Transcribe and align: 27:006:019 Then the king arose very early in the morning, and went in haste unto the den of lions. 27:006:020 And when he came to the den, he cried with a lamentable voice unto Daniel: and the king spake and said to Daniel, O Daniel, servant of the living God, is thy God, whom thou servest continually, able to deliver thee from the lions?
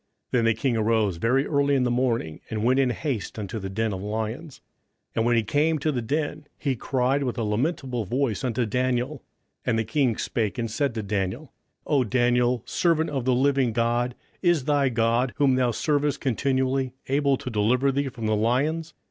27:006:019 0.31 0.31
Then 0.31 0.45
the 0.45 0.53
king 0.59 0.77
arose 0.77 1.17
very 1.17 1.45
early 1.45 1.75
in 1.75 1.83
the 1.83 1.91
morning, 1.91 2.41
and 2.49 2.63
went 2.63 2.79
in 2.79 2.89
haste 2.89 3.37
unto 3.37 3.59
the 3.59 3.69
den 3.69 3.93
of 3.93 4.01
lions. 4.01 4.59
27:006:020 5.09 5.11
And 5.17 5.25
when 5.27 5.35
he 5.35 5.43
came 5.43 5.77
to 5.77 5.91
the 5.91 6.01
den, 6.01 6.47
he 6.57 6.75
cried 6.75 7.21
with 7.23 7.37
a 7.37 7.43
lamentable 7.43 8.05
voice 8.05 8.43
unto 8.43 8.65
Daniel: 8.65 9.21
and 9.63 9.77
the 9.77 9.83
king 9.83 10.17
spake 10.17 10.57
and 10.57 10.71
said 10.71 10.95
to 10.95 11.03
Daniel, 11.03 11.53
O 11.85 12.03
Daniel, 12.03 12.63
servant 12.65 13.11
of 13.11 13.25
the 13.25 13.35
living 13.35 13.73
God, 13.73 14.15
is 14.41 14.65
thy 14.65 14.89
God, 14.89 15.33
whom 15.35 15.53
thou 15.53 15.69
servest 15.69 16.19
continually, 16.19 16.95
able 17.07 17.37
to 17.37 17.51
deliver 17.51 17.91
thee 17.91 18.09
from 18.09 18.25
the 18.25 18.35
lions? 18.35 18.95